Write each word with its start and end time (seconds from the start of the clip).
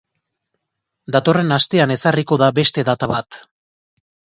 Datorren 1.17 1.57
astean 1.59 1.95
ezarriko 1.99 2.41
da 2.47 2.51
beste 2.63 2.91
data 2.93 3.15
bat. 3.17 3.43